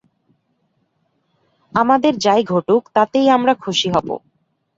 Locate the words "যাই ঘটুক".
2.17-2.83